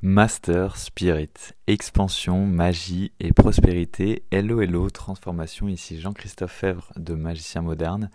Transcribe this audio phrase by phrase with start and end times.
[0.00, 1.32] Master, Spirit,
[1.66, 4.22] expansion, magie et prospérité.
[4.30, 5.66] Hello, hello, transformation.
[5.66, 8.08] Ici Jean-Christophe Fèvre de Magicien Moderne.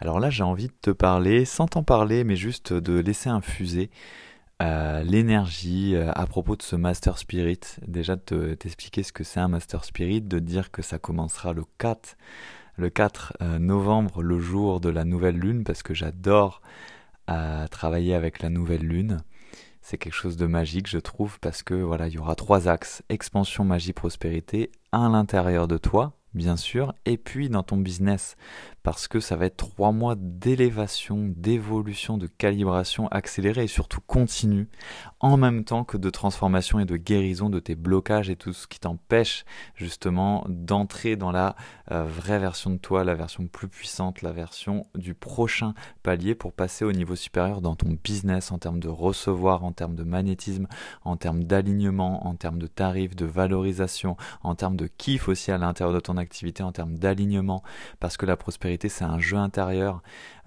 [0.00, 3.90] Alors là, j'ai envie de te parler, sans t'en parler, mais juste de laisser infuser
[4.60, 7.60] euh, l'énergie euh, à propos de ce Master Spirit.
[7.86, 11.62] Déjà, de t'expliquer ce que c'est un Master Spirit, de dire que ça commencera le
[11.78, 12.16] 4,
[12.74, 16.60] le 4 euh, novembre, le jour de la nouvelle lune, parce que j'adore
[17.70, 19.18] travailler avec la nouvelle lune
[19.80, 23.02] c'est quelque chose de magique, je trouve, parce que voilà, il y aura trois axes.
[23.08, 28.36] Expansion, magie, prospérité à l'intérieur de toi, bien sûr, et puis dans ton business,
[28.82, 34.68] parce que ça va être trois mois d'élévation, d'évolution, de calibration accélérée et surtout continue,
[35.18, 38.66] en même temps que de transformation et de guérison de tes blocages et tout ce
[38.66, 39.44] qui t'empêche
[39.74, 41.56] justement d'entrer dans la
[41.90, 46.52] euh, vraie version de toi, la version plus puissante, la version du prochain palier pour
[46.52, 50.66] passer au niveau supérieur dans ton business en termes de recevoir, en termes de magnétisme,
[51.04, 55.58] en termes d'alignement, en termes de tarifs, de valorisation, en termes de kiff aussi à
[55.58, 57.64] l'intérieur de ton activité, en termes d'alignement,
[57.98, 60.02] parce que la prospérité c'est un jeu intérieur.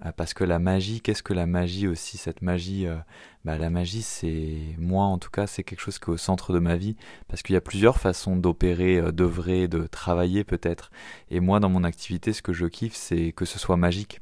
[0.06, 2.98] Euh, parce que la magie, qu'est-ce que la magie aussi Cette magie, euh,
[3.46, 6.54] bah, la magie, c'est moi en tout cas, c'est quelque chose qui est au centre
[6.54, 6.96] de ma vie.
[7.28, 10.92] Parce qu'il y a plusieurs façons d'opérer, euh, d'œuvrer, de travailler peut-être.
[11.30, 14.22] Et moi, dans mon activité, ce que je kiffe, c'est que ce soit magique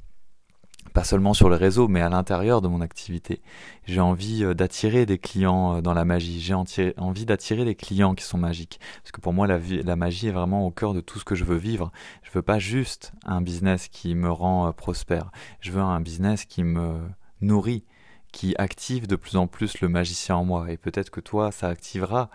[1.01, 3.41] pas seulement sur le réseau, mais à l'intérieur de mon activité.
[3.87, 6.39] J'ai envie euh, d'attirer des clients euh, dans la magie.
[6.39, 6.53] J'ai
[6.97, 8.79] envie d'attirer des clients qui sont magiques.
[9.01, 11.43] Parce que pour moi, la, magie est vraiment au cœur de tout ce que je
[11.43, 11.91] veux vivre.
[12.21, 15.31] Je veux pas juste un business qui me rend euh, prospère.
[15.59, 16.99] Je veux un business qui me
[17.41, 17.83] nourrit,
[18.31, 20.69] qui active de plus en plus le magicien en moi.
[20.69, 22.29] Et peut-être que toi, ça activera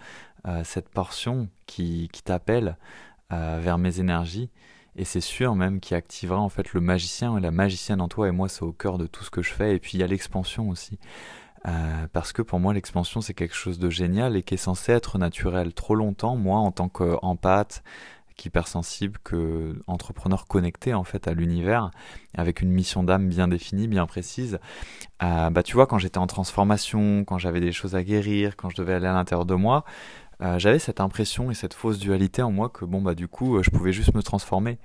[0.63, 2.77] cette portion qui t'appelle
[3.31, 4.49] vers mes énergies
[4.97, 8.29] et c'est sûr même qui activera en fait le magicien et la magicienne en toi
[8.29, 9.77] et moi c'est au cœur de tout ce que je fais.
[9.77, 10.99] Et puis il y a l'expansion aussi.
[11.67, 14.93] Euh, parce que pour moi l'expansion c'est quelque chose de génial et qui est censé
[14.93, 17.83] être naturel trop longtemps moi en tant qu'empathe
[18.37, 21.91] qu'hypersensible que entrepreneur connecté en fait à l'univers
[22.35, 24.61] avec une mission d'âme bien définie bien précise.
[25.23, 28.71] Euh, bah tu vois quand j'étais en transformation quand j'avais des choses à guérir quand
[28.71, 29.85] je devais aller à l'intérieur de moi
[30.43, 33.57] euh, j'avais cette impression et cette fausse dualité en moi que bon bah du coup
[33.57, 34.79] euh, je pouvais juste me transformer.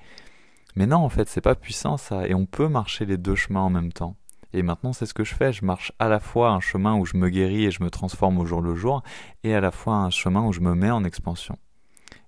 [0.76, 3.62] Mais non en fait c'est pas puissant ça et on peut marcher les deux chemins
[3.62, 4.16] en même temps.
[4.54, 7.06] Et maintenant c'est ce que je fais, je marche à la fois un chemin où
[7.06, 9.04] je me guéris et je me transforme au jour le jour
[9.44, 11.58] et à la fois un chemin où je me mets en expansion.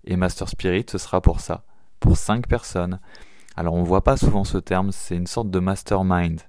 [0.03, 1.63] Et Master Spirit ce sera pour ça,
[1.99, 2.99] pour cinq personnes.
[3.55, 6.41] Alors on voit pas souvent ce terme, c'est une sorte de mastermind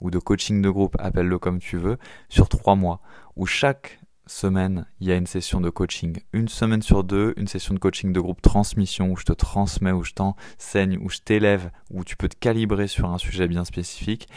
[0.00, 1.98] ou de coaching de groupe, appelle-le comme tu veux,
[2.28, 3.00] sur trois mois,
[3.36, 6.18] où chaque semaine, il y a une session de coaching.
[6.32, 9.92] Une semaine sur deux, une session de coaching de groupe transmission où je te transmets,
[9.92, 13.64] où je t'enseigne, où je t'élève, où tu peux te calibrer sur un sujet bien
[13.64, 14.28] spécifique.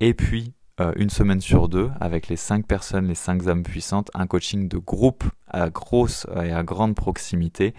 [0.00, 4.10] Et puis, euh, une semaine sur deux, avec les cinq personnes, les cinq âmes puissantes,
[4.14, 7.74] un coaching de groupe à grosse et à grande proximité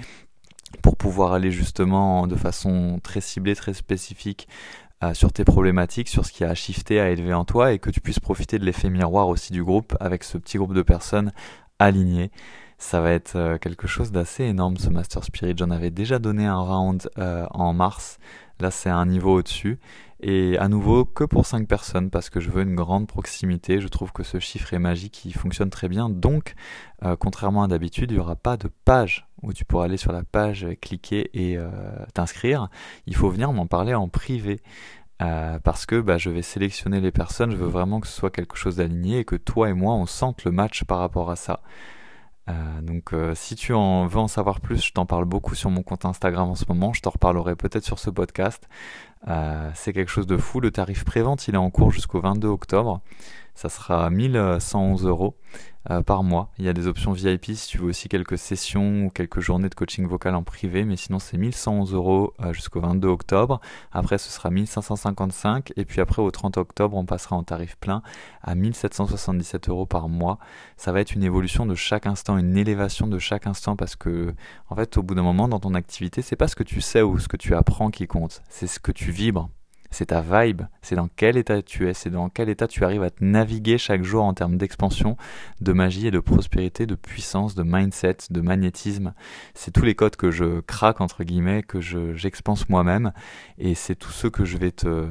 [0.82, 4.48] pour pouvoir aller justement de façon très ciblée, très spécifique
[5.04, 7.90] euh, sur tes problématiques, sur ce qui a shifté, à élever en toi et que
[7.90, 11.32] tu puisses profiter de l'effet miroir aussi du groupe avec ce petit groupe de personnes
[11.80, 12.32] alignées.
[12.78, 15.56] Ça va être euh, quelque chose d'assez énorme ce Master Spirit.
[15.58, 18.18] J'en avais déjà donné un round euh, en mars.
[18.64, 19.78] Là, c'est un niveau au-dessus.
[20.20, 23.80] Et à nouveau, que pour 5 personnes, parce que je veux une grande proximité.
[23.80, 26.10] Je trouve que ce chiffre est magique, il fonctionne très bien.
[26.10, 26.56] Donc,
[27.20, 30.24] contrairement à d'habitude, il n'y aura pas de page où tu pourras aller sur la
[30.24, 31.60] page, cliquer et
[32.14, 32.70] t'inscrire.
[33.06, 34.62] Il faut venir m'en parler en privé.
[35.22, 38.32] Euh, parce que bah, je vais sélectionner les personnes, je veux vraiment que ce soit
[38.32, 41.36] quelque chose d'aligné et que toi et moi on sente le match par rapport à
[41.36, 41.62] ça.
[42.50, 45.70] Euh, donc euh, si tu en veux en savoir plus, je t'en parle beaucoup sur
[45.70, 48.68] mon compte Instagram en ce moment, je t'en reparlerai peut-être sur ce podcast.
[49.74, 53.02] C'est quelque chose de fou, le tarif prévente il est en cours jusqu'au 22 octobre,
[53.56, 55.36] ça sera 1111 euros.
[55.92, 56.50] Euh, par mois.
[56.58, 59.68] Il y a des options VIP si tu veux aussi quelques sessions ou quelques journées
[59.68, 63.60] de coaching vocal en privé, mais sinon c'est 1111 euros euh, jusqu'au 22 octobre.
[63.92, 68.02] Après ce sera 1555 et puis après au 30 octobre on passera en tarif plein
[68.44, 70.40] à 1777 euros par mois.
[70.78, 74.34] Ça va être une évolution de chaque instant, une élévation de chaque instant parce que
[74.70, 77.02] en fait au bout d'un moment dans ton activité c'est pas ce que tu sais
[77.02, 79.50] ou ce que tu apprends qui compte, c'est ce que tu vibres
[79.94, 83.04] c'est ta vibe, c'est dans quel état tu es, c'est dans quel état tu arrives
[83.04, 85.18] à te naviguer chaque jour en termes d'expansion,
[85.62, 89.14] de magie et de prospérité, de puissance, de mindset, de magnétisme.
[89.54, 93.14] C'est tous les codes que je craque, entre guillemets, que j'expanse moi-même,
[93.58, 95.08] et c'est tout ce que je vais te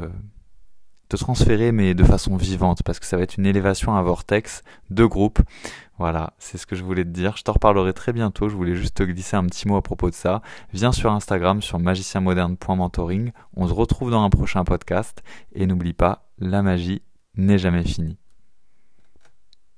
[1.12, 4.62] te transférer mais de façon vivante parce que ça va être une élévation à vortex
[4.90, 5.40] de groupe
[5.98, 7.36] voilà, c'est ce que je voulais te dire.
[7.36, 8.48] Je t'en reparlerai très bientôt.
[8.48, 10.42] Je voulais juste te glisser un petit mot à propos de ça.
[10.72, 13.30] Viens sur Instagram sur magicienmoderne.mentoring.
[13.54, 15.22] On se retrouve dans un prochain podcast.
[15.54, 17.02] Et n'oublie pas, la magie
[17.36, 18.18] n'est jamais finie.